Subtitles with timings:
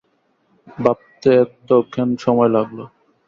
[0.77, 2.83] ভাবতে এত কেন সময় লাগলো?